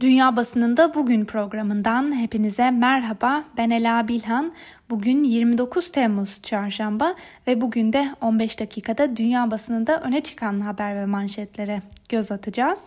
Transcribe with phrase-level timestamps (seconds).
[0.00, 3.44] Dünya Basınında Bugün programından hepinize merhaba.
[3.56, 4.52] Ben Ela Bilhan.
[4.90, 7.14] Bugün 29 Temmuz çarşamba
[7.46, 12.80] ve bugün de 15 dakikada dünya basınında öne çıkan haber ve manşetlere göz atacağız.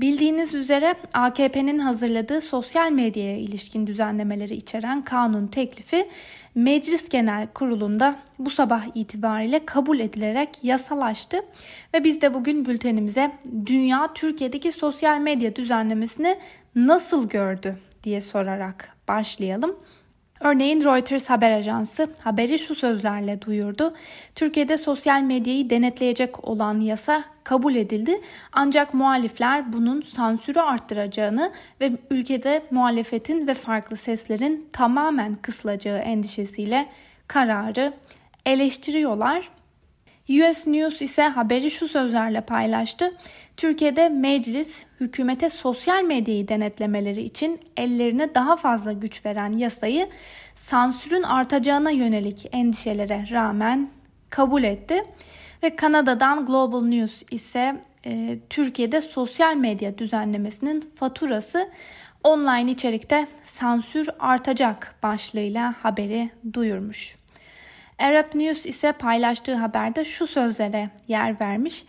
[0.00, 6.08] Bildiğiniz üzere AKP'nin hazırladığı sosyal medyaya ilişkin düzenlemeleri içeren kanun teklifi
[6.54, 11.36] Meclis Genel Kurulu'nda bu sabah itibariyle kabul edilerek yasalaştı
[11.94, 13.32] ve biz de bugün bültenimize
[13.66, 16.38] dünya Türkiye'deki sosyal medya düzenlemesini
[16.74, 19.76] nasıl gördü diye sorarak başlayalım.
[20.40, 23.94] Örneğin Reuters haber ajansı haberi şu sözlerle duyurdu.
[24.34, 28.20] Türkiye'de sosyal medyayı denetleyecek olan yasa kabul edildi.
[28.52, 36.88] Ancak muhalifler bunun sansürü arttıracağını ve ülkede muhalefetin ve farklı seslerin tamamen kısılacağı endişesiyle
[37.28, 37.92] kararı
[38.46, 39.50] eleştiriyorlar.
[40.30, 43.16] US News ise haberi şu sözlerle paylaştı.
[43.56, 50.08] Türkiye'de meclis hükümete sosyal medyayı denetlemeleri için ellerine daha fazla güç veren yasayı
[50.54, 53.90] sansürün artacağına yönelik endişelere rağmen
[54.30, 55.04] kabul etti.
[55.62, 61.70] Ve Kanada'dan Global News ise e, Türkiye'de sosyal medya düzenlemesinin faturası
[62.24, 67.16] online içerikte sansür artacak başlığıyla haberi duyurmuş.
[67.98, 71.84] Arab News ise paylaştığı haberde şu sözlere yer vermiş.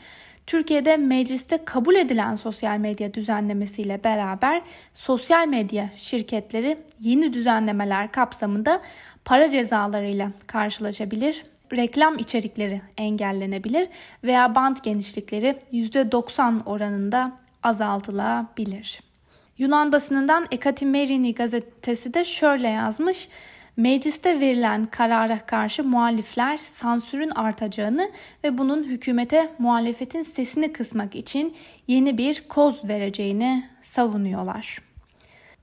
[0.47, 4.61] Türkiye'de mecliste kabul edilen sosyal medya düzenlemesiyle beraber
[4.93, 8.81] sosyal medya şirketleri yeni düzenlemeler kapsamında
[9.25, 11.45] para cezalarıyla karşılaşabilir.
[11.71, 13.87] Reklam içerikleri engellenebilir
[14.23, 17.31] veya bant genişlikleri %90 oranında
[17.63, 19.01] azaltılabilir.
[19.57, 23.29] Yunan basınından Ekatimerini gazetesi de şöyle yazmış.
[23.77, 28.11] Mecliste verilen karara karşı muhalifler sansürün artacağını
[28.43, 31.55] ve bunun hükümete muhalefetin sesini kısmak için
[31.87, 34.88] yeni bir koz vereceğini savunuyorlar.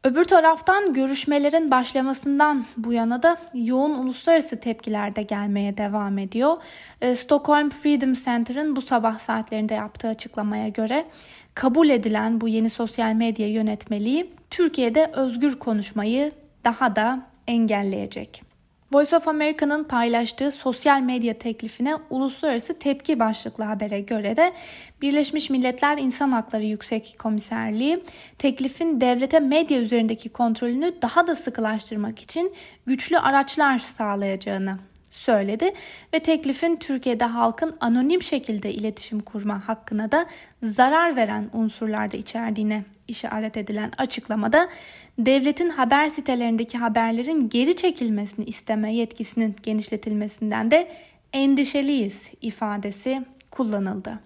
[0.07, 6.57] Öbür taraftan görüşmelerin başlamasından bu yana da yoğun uluslararası tepkiler de gelmeye devam ediyor.
[7.01, 11.07] Ee, Stockholm Freedom Center'ın bu sabah saatlerinde yaptığı açıklamaya göre
[11.55, 16.33] kabul edilen bu yeni sosyal medya yönetmeliği Türkiye'de özgür konuşmayı
[16.65, 18.46] daha da engelleyecek.
[18.93, 24.53] Voice of America'nın paylaştığı sosyal medya teklifine uluslararası tepki başlıklı habere göre de
[25.03, 28.03] Birleşmiş Milletler İnsan Hakları Yüksek Komiserliği
[28.39, 32.53] teklifin devlete medya üzerindeki kontrolünü daha da sıkılaştırmak için
[32.87, 34.79] güçlü araçlar sağlayacağını
[35.11, 35.73] söyledi
[36.15, 40.27] ve teklifin Türkiye'de halkın anonim şekilde iletişim kurma hakkına da
[40.63, 44.69] zarar veren unsurlarda içerdiğine işaret edilen açıklamada
[45.19, 50.89] devletin haber sitelerindeki haberlerin geri çekilmesini isteme yetkisinin genişletilmesinden de
[51.33, 54.19] endişeliyiz ifadesi kullanıldı.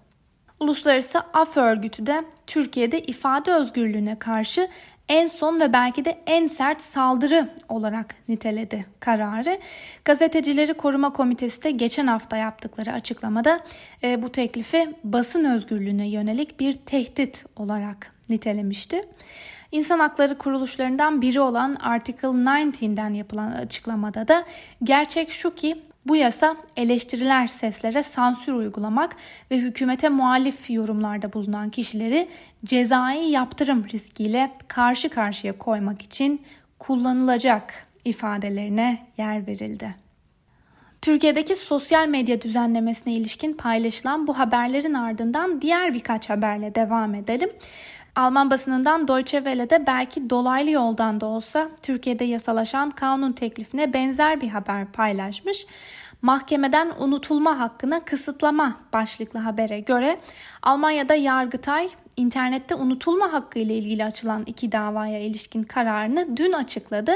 [0.61, 4.69] Uluslararası Af Örgütü de Türkiye'de ifade özgürlüğüne karşı
[5.11, 9.59] en son ve belki de en sert saldırı olarak niteledi kararı.
[10.05, 13.59] Gazetecileri Koruma Komitesi de geçen hafta yaptıkları açıklamada
[14.03, 19.03] e, bu teklifi basın özgürlüğüne yönelik bir tehdit olarak nitelemişti.
[19.73, 24.45] İnsan hakları kuruluşlarından biri olan Article 19'den yapılan açıklamada da
[24.85, 29.17] gerçek şu ki bu yasa eleştiriler seslere sansür uygulamak
[29.51, 32.29] ve hükümete muhalif yorumlarda bulunan kişileri
[32.65, 36.43] cezai yaptırım riskiyle karşı karşıya koymak için
[36.79, 39.95] kullanılacak ifadelerine yer verildi.
[41.03, 47.51] Türkiye'deki sosyal medya düzenlemesine ilişkin paylaşılan bu haberlerin ardından diğer birkaç haberle devam edelim.
[48.17, 54.49] Alman basınından Deutsche Welle'de belki dolaylı yoldan da olsa Türkiye'de yasalaşan kanun teklifine benzer bir
[54.49, 55.67] haber paylaşmış.
[56.23, 60.21] Mahkemeden unutulma hakkına kısıtlama başlıklı habere göre
[60.63, 67.13] Almanya'da Yargıtay internette unutulma hakkı ile ilgili açılan iki davaya ilişkin kararını dün açıkladı.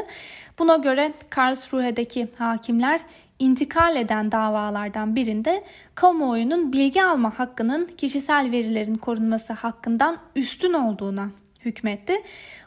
[0.58, 3.00] Buna göre Karlsruhe'deki hakimler
[3.38, 5.64] intikal eden davalardan birinde
[5.94, 11.30] kamuoyunun bilgi alma hakkının kişisel verilerin korunması hakkından üstün olduğuna
[11.64, 12.22] hükmetti.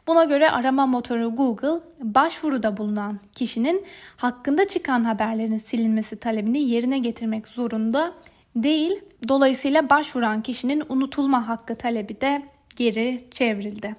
[0.07, 3.85] Buna göre arama motoru Google başvuruda bulunan kişinin
[4.17, 8.13] hakkında çıkan haberlerin silinmesi talebini yerine getirmek zorunda
[8.55, 8.91] değil.
[9.27, 12.41] Dolayısıyla başvuran kişinin unutulma hakkı talebi de
[12.75, 13.95] geri çevrildi.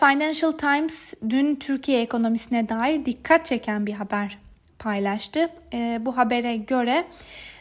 [0.00, 4.43] Financial Times dün Türkiye ekonomisine dair dikkat çeken bir haber
[4.84, 5.48] paylaştı.
[5.72, 7.04] E, bu habere göre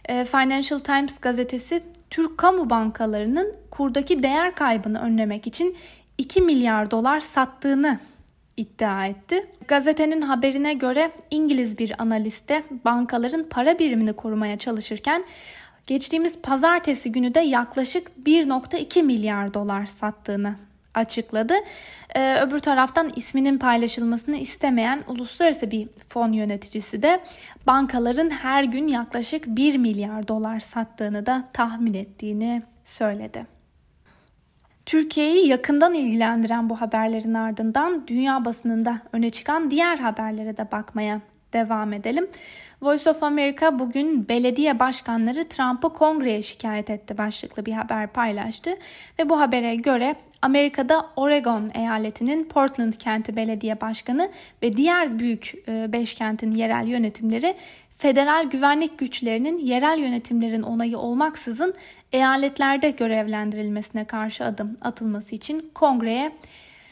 [0.05, 5.77] e, Financial Times gazetesi Türk kamu bankalarının kurdaki değer kaybını önlemek için
[6.17, 7.99] 2 milyar dolar sattığını
[8.57, 9.47] iddia etti.
[9.67, 15.23] Gazetenin haberine göre İngiliz bir analiste bankaların para birimini korumaya çalışırken
[15.87, 20.55] geçtiğimiz pazartesi günü de yaklaşık 1.2 milyar dolar sattığını
[20.93, 21.53] açıkladı.
[22.15, 27.19] Ee, öbür taraftan isminin paylaşılmasını istemeyen uluslararası bir fon yöneticisi de
[27.67, 33.45] bankaların her gün yaklaşık 1 milyar dolar sattığını da tahmin ettiğini söyledi.
[34.85, 41.21] Türkiye'yi yakından ilgilendiren bu haberlerin ardından dünya basınında öne çıkan diğer haberlere de bakmaya
[41.53, 42.27] devam edelim.
[42.83, 48.77] Voice of America bugün belediye başkanları Trump'ı kongreye şikayet etti başlıklı bir haber paylaştı
[49.19, 54.31] ve bu habere göre Amerika'da Oregon eyaletinin Portland kenti belediye başkanı
[54.61, 57.55] ve diğer büyük 5 e, kentin yerel yönetimleri
[57.97, 61.73] federal güvenlik güçlerinin yerel yönetimlerin onayı olmaksızın
[62.11, 66.31] eyaletlerde görevlendirilmesine karşı adım atılması için kongreye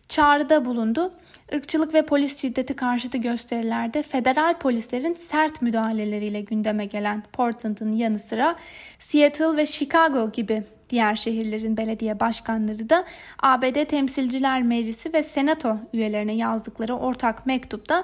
[0.07, 1.11] çağrıda bulundu.
[1.51, 8.55] Irkçılık ve polis şiddeti karşıtı gösterilerde federal polislerin sert müdahaleleriyle gündeme gelen Portland'ın yanı sıra
[8.99, 13.05] Seattle ve Chicago gibi diğer şehirlerin belediye başkanları da
[13.39, 18.03] ABD Temsilciler Meclisi ve Senato üyelerine yazdıkları ortak mektupta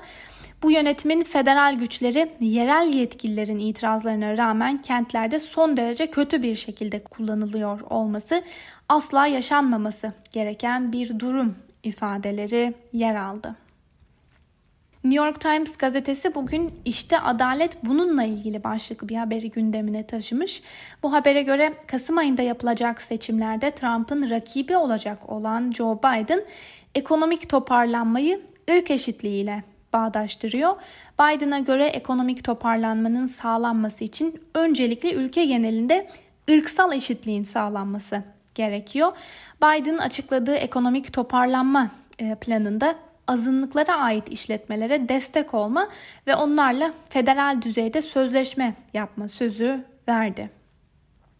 [0.63, 7.81] bu yönetimin federal güçleri yerel yetkililerin itirazlarına rağmen kentlerde son derece kötü bir şekilde kullanılıyor
[7.81, 8.43] olması
[8.89, 13.55] asla yaşanmaması gereken bir durum ifadeleri yer aldı.
[15.03, 20.61] New York Times gazetesi bugün işte adalet bununla ilgili başlıklı bir haberi gündemine taşımış.
[21.03, 26.43] Bu habere göre Kasım ayında yapılacak seçimlerde Trump'ın rakibi olacak olan Joe Biden
[26.95, 28.41] ekonomik toparlanmayı
[28.71, 29.63] ırk eşitliğiyle
[29.93, 30.75] bağdaştırıyor.
[31.19, 36.09] Biden'a göre ekonomik toparlanmanın sağlanması için öncelikle ülke genelinde
[36.51, 38.23] ırksal eşitliğin sağlanması
[38.57, 39.11] gerekiyor.
[39.63, 42.95] Biden açıkladığı ekonomik toparlanma e, planında
[43.27, 45.89] azınlıklara ait işletmelere destek olma
[46.27, 50.49] ve onlarla federal düzeyde sözleşme yapma sözü verdi.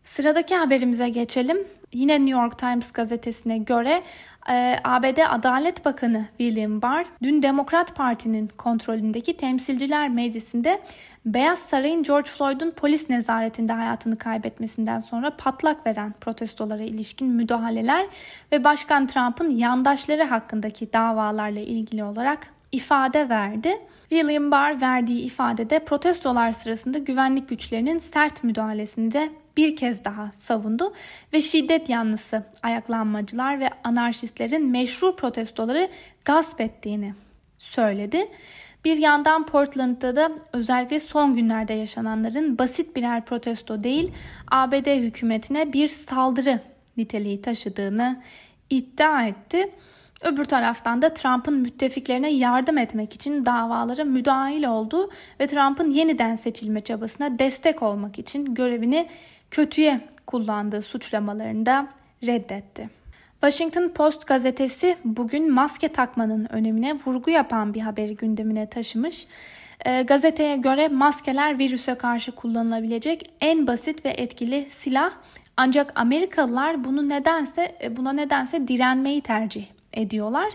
[0.03, 1.67] Sıradaki haberimize geçelim.
[1.93, 4.03] Yine New York Times gazetesine göre
[4.49, 10.81] e, ABD Adalet Bakanı William Barr dün Demokrat Parti'nin kontrolündeki Temsilciler Meclisi'nde
[11.25, 18.07] Beyaz Saray'ın George Floyd'un polis nezaretinde hayatını kaybetmesinden sonra patlak veren protestolara ilişkin müdahaleler
[18.51, 23.77] ve Başkan Trump'ın yandaşları hakkındaki davalarla ilgili olarak ifade verdi.
[24.09, 30.93] William Barr verdiği ifadede protestolar sırasında güvenlik güçlerinin sert müdahalesini de bir kez daha savundu
[31.33, 35.89] ve şiddet yanlısı ayaklanmacılar ve anarşistlerin meşru protestoları
[36.25, 37.13] gasp ettiğini
[37.57, 38.27] söyledi.
[38.85, 44.11] Bir yandan Portland'da da özellikle son günlerde yaşananların basit birer protesto değil,
[44.51, 46.59] ABD hükümetine bir saldırı
[46.97, 48.21] niteliği taşıdığını
[48.69, 49.71] iddia etti.
[50.21, 55.09] Öbür taraftan da Trump'ın müttefiklerine yardım etmek için davalara müdahil oldu
[55.39, 59.07] ve Trump'ın yeniden seçilme çabasına destek olmak için görevini
[59.51, 61.87] kötüye kullandığı suçlamalarını da
[62.25, 62.89] reddetti.
[63.31, 69.27] Washington Post gazetesi bugün maske takmanın önemine vurgu yapan bir haberi gündemine taşımış.
[69.85, 75.11] E, gazeteye göre maskeler virüse karşı kullanılabilecek en basit ve etkili silah
[75.57, 80.53] ancak Amerikalılar bunu nedense e, buna nedense direnmeyi tercih ediyorlar.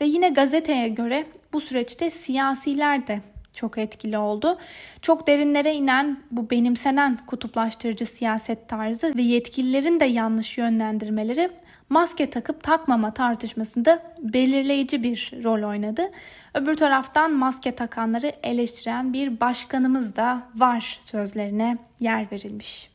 [0.00, 3.20] Ve yine gazeteye göre bu süreçte siyasiler de
[3.54, 4.58] çok etkili oldu.
[5.02, 11.50] Çok derinlere inen bu benimsenen kutuplaştırıcı siyaset tarzı ve yetkililerin de yanlış yönlendirmeleri
[11.88, 16.10] maske takıp takmama tartışmasında belirleyici bir rol oynadı.
[16.54, 22.93] Öbür taraftan maske takanları eleştiren bir başkanımız da var sözlerine yer verilmiş.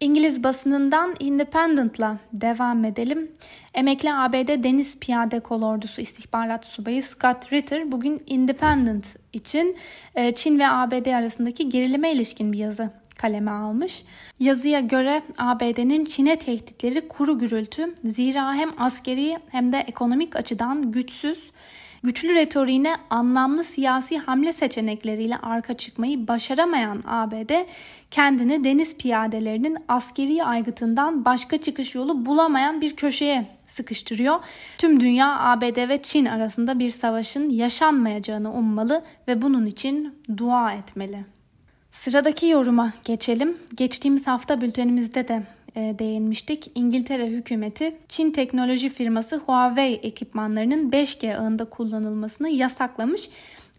[0.00, 3.32] İngiliz basınından Independent'la devam edelim.
[3.74, 9.76] Emekli ABD Deniz Piyade Kolordusu istihbarat subayı Scott Ritter bugün Independent için
[10.14, 14.04] e, Çin ve ABD arasındaki gerilime ilişkin bir yazı kaleme almış.
[14.40, 21.50] Yazıya göre ABD'nin Çin'e tehditleri kuru gürültü zira hem askeri hem de ekonomik açıdan güçsüz
[22.02, 27.52] Güçlü retoriğine anlamlı siyasi hamle seçenekleriyle arka çıkmayı başaramayan ABD
[28.10, 34.40] kendini deniz piyadelerinin askeri aygıtından başka çıkış yolu bulamayan bir köşeye sıkıştırıyor.
[34.78, 41.24] Tüm dünya ABD ve Çin arasında bir savaşın yaşanmayacağını ummalı ve bunun için dua etmeli.
[41.90, 43.56] Sıradaki yoruma geçelim.
[43.74, 45.42] Geçtiğimiz hafta bültenimizde de
[45.98, 46.70] değinmiştik.
[46.74, 53.28] İngiltere hükümeti Çin teknoloji firması Huawei ekipmanlarının 5G ağında kullanılmasını yasaklamış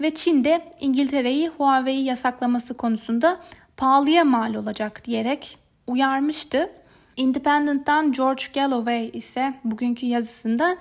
[0.01, 3.39] ve Çin de İngiltere'yi Huawei'yi yasaklaması konusunda
[3.77, 6.69] pahalıya mal olacak diyerek uyarmıştı.
[7.17, 10.77] Independent'tan George Galloway ise bugünkü yazısında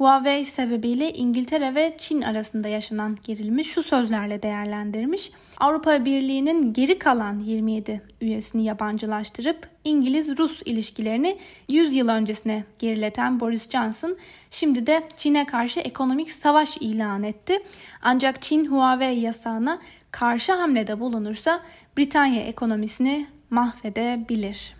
[0.00, 5.32] Huawei sebebiyle İngiltere ve Çin arasında yaşanan gerilimi şu sözlerle değerlendirmiş.
[5.58, 11.38] Avrupa Birliği'nin geri kalan 27 üyesini yabancılaştırıp İngiliz-Rus ilişkilerini
[11.70, 14.16] 100 yıl öncesine gerileten Boris Johnson
[14.50, 17.58] şimdi de Çin'e karşı ekonomik savaş ilan etti.
[18.02, 19.78] Ancak Çin Huawei yasağına
[20.10, 21.60] karşı hamlede bulunursa
[21.98, 24.79] Britanya ekonomisini mahvedebilir.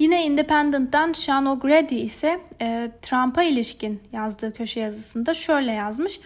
[0.00, 6.20] Yine Independent'tan Sean O'Grady ise e, Trump'a ilişkin yazdığı köşe yazısında şöyle yazmış.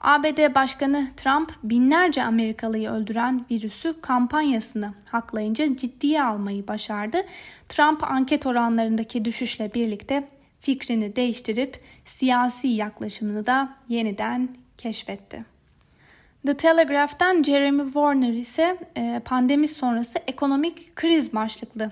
[0.00, 7.22] ABD Başkanı Trump binlerce Amerikalıyı öldüren virüsü kampanyasını haklayınca ciddiye almayı başardı.
[7.68, 10.28] Trump anket oranlarındaki düşüşle birlikte
[10.60, 14.48] fikrini değiştirip siyasi yaklaşımını da yeniden
[14.78, 15.44] keşfetti.
[16.46, 21.90] The Telegraph'tan Jeremy Warner ise e, pandemi sonrası ekonomik kriz başlıklı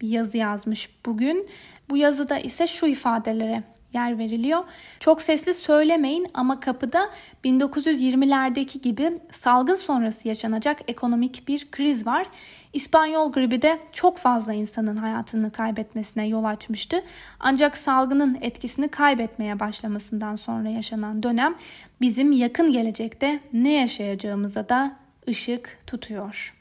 [0.00, 1.48] bir yazı yazmış bugün.
[1.90, 3.62] Bu yazıda ise şu ifadelere
[3.96, 4.64] yer veriliyor.
[5.00, 7.10] Çok sesli söylemeyin ama kapıda
[7.44, 12.26] 1920'lerdeki gibi salgın sonrası yaşanacak ekonomik bir kriz var.
[12.72, 17.02] İspanyol gribi de çok fazla insanın hayatını kaybetmesine yol açmıştı.
[17.40, 21.54] Ancak salgının etkisini kaybetmeye başlamasından sonra yaşanan dönem
[22.00, 24.96] bizim yakın gelecekte ne yaşayacağımıza da
[25.28, 26.54] ışık tutuyor.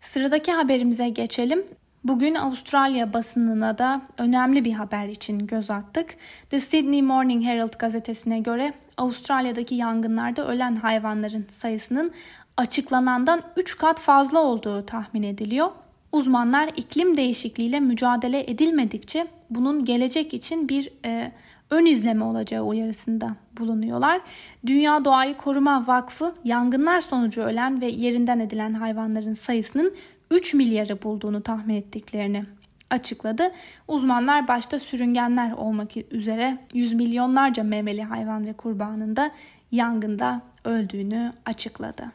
[0.00, 1.64] Sıradaki haberimize geçelim.
[2.04, 6.16] Bugün Avustralya basınına da önemli bir haber için göz attık.
[6.50, 12.12] The Sydney Morning Herald gazetesine göre Avustralya'daki yangınlarda ölen hayvanların sayısının
[12.56, 15.70] açıklanandan 3 kat fazla olduğu tahmin ediliyor.
[16.12, 21.32] Uzmanlar iklim değişikliğiyle mücadele edilmedikçe bunun gelecek için bir e,
[21.70, 24.20] ön izleme olacağı uyarısında bulunuyorlar.
[24.66, 29.94] Dünya Doğayı Koruma Vakfı yangınlar sonucu ölen ve yerinden edilen hayvanların sayısının
[30.30, 32.44] 3 milyarı bulduğunu tahmin ettiklerini
[32.90, 33.52] açıkladı.
[33.88, 39.30] Uzmanlar başta sürüngenler olmak üzere yüz milyonlarca memeli hayvan ve kurbanın da
[39.72, 42.12] yangında öldüğünü açıkladı.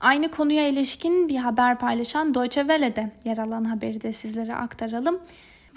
[0.00, 5.20] Aynı konuya ilişkin bir haber paylaşan Deutsche Welle'de yer alan haberi de sizlere aktaralım.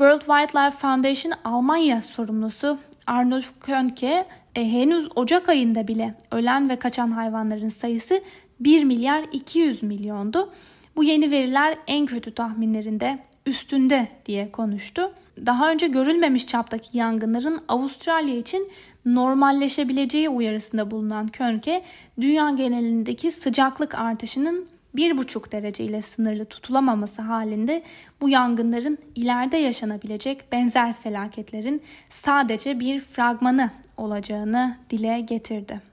[0.02, 7.12] World Wildlife Foundation Almanya sorumlusu Arnulf Könke e, henüz Ocak ayında bile ölen ve kaçan
[7.12, 8.22] hayvanların sayısı
[8.60, 10.54] 1 milyar 200 milyondu.
[10.96, 15.12] Bu yeni veriler en kötü tahminlerinde üstünde diye konuştu.
[15.46, 18.72] Daha önce görülmemiş çaptaki yangınların Avustralya için
[19.06, 21.84] normalleşebileceği uyarısında bulunan Könke,
[22.22, 27.84] dünya genelindeki sıcaklık artışının 1,5 derece ile sınırlı tutulamaması halinde
[28.22, 35.92] bu yangınların ileride yaşanabilecek benzer felaketlerin sadece bir fragmanı olacağını dile getirdi.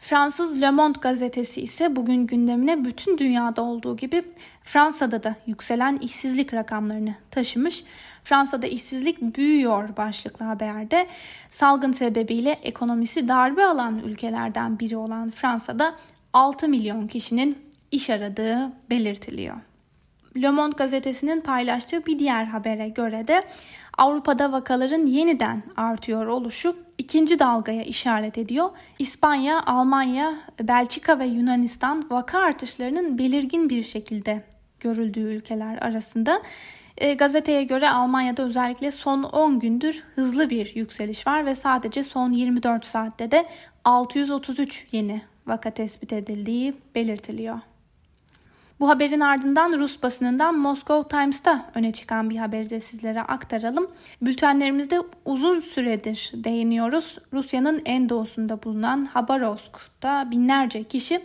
[0.00, 4.22] Fransız Le Monde gazetesi ise bugün gündemine bütün dünyada olduğu gibi
[4.62, 7.84] Fransa'da da yükselen işsizlik rakamlarını taşımış.
[8.24, 11.06] Fransa'da işsizlik büyüyor başlıklı haberde.
[11.50, 15.94] Salgın sebebiyle ekonomisi darbe alan ülkelerden biri olan Fransa'da
[16.32, 19.56] 6 milyon kişinin iş aradığı belirtiliyor.
[20.42, 23.42] Le Monde gazetesinin paylaştığı bir diğer habere göre de
[23.98, 28.70] Avrupa'da vakaların yeniden artıyor oluşu ikinci dalgaya işaret ediyor.
[28.98, 34.42] İspanya, Almanya, Belçika ve Yunanistan vaka artışlarının belirgin bir şekilde
[34.80, 36.42] görüldüğü ülkeler arasında.
[36.98, 42.32] E, gazeteye göre Almanya'da özellikle son 10 gündür hızlı bir yükseliş var ve sadece son
[42.32, 43.46] 24 saatte de
[43.84, 47.58] 633 yeni vaka tespit edildiği belirtiliyor.
[48.80, 53.90] Bu haberin ardından Rus basınından Moscow Times'ta öne çıkan bir haberi de sizlere aktaralım.
[54.22, 57.18] Bültenlerimizde uzun süredir değiniyoruz.
[57.32, 61.20] Rusya'nın en doğusunda bulunan Habarovsk'ta binlerce kişi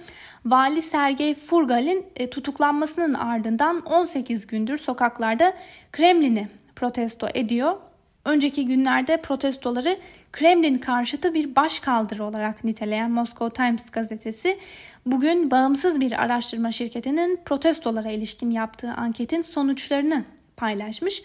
[0.46, 5.54] Vali Sergey Furgal'in e, tutuklanmasının ardından 18 gündür sokaklarda
[5.92, 7.78] Kremlin'i protesto ediyor.
[8.26, 9.98] Önceki günlerde protestoları
[10.34, 14.60] Kremlin karşıtı bir başkaldırı olarak niteleyen Moscow Times gazetesi
[15.06, 20.24] bugün bağımsız bir araştırma şirketinin protestolara ilişkin yaptığı anketin sonuçlarını
[20.58, 21.24] paylaşmış.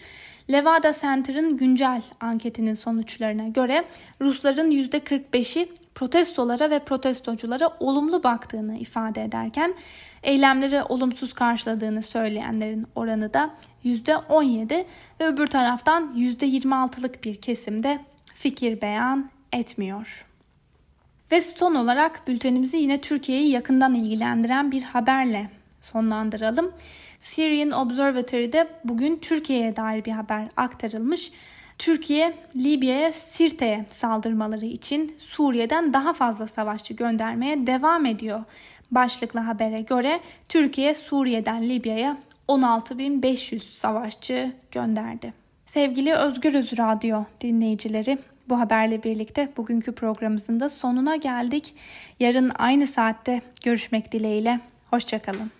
[0.51, 3.83] Levada Center'ın güncel anketinin sonuçlarına göre
[4.21, 9.75] Rusların %45'i protestolara ve protestoculara olumlu baktığını ifade ederken
[10.23, 13.49] eylemleri olumsuz karşıladığını söyleyenlerin oranı da
[13.85, 14.85] %17
[15.19, 17.99] ve öbür taraftan %26'lık bir kesimde
[18.39, 20.25] fikir beyan etmiyor.
[21.31, 25.49] Ve son olarak bültenimizi yine Türkiye'yi yakından ilgilendiren bir haberle
[25.81, 26.71] sonlandıralım.
[27.21, 31.31] Syrian Observatory'de bugün Türkiye'ye dair bir haber aktarılmış.
[31.77, 38.43] Türkiye, Libya'ya, Sirte'ye saldırmaları için Suriye'den daha fazla savaşçı göndermeye devam ediyor.
[38.91, 40.19] Başlıklı habere göre
[40.49, 42.17] Türkiye, Suriye'den Libya'ya
[42.47, 45.38] 16.500 savaşçı gönderdi.
[45.73, 48.17] Sevgili Özgürüz Radyo dinleyicileri,
[48.49, 51.73] bu haberle birlikte bugünkü programımızın da sonuna geldik.
[52.19, 54.59] Yarın aynı saatte görüşmek dileğiyle.
[54.89, 55.51] Hoşçakalın.